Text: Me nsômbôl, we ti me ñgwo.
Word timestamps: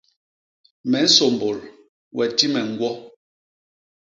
Me 0.89 0.99
nsômbôl, 1.05 1.57
we 2.15 2.23
ti 2.37 2.45
me 2.53 2.61
ñgwo. 2.71 2.89